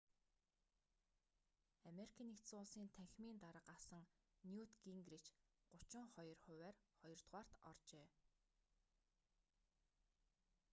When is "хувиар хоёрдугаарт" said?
6.43-7.51